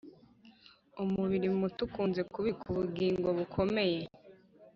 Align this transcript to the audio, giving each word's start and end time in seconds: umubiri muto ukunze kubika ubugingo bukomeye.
umubiri 1.03 1.47
muto 1.59 1.79
ukunze 1.87 2.21
kubika 2.31 2.63
ubugingo 2.73 3.27
bukomeye. 3.37 4.01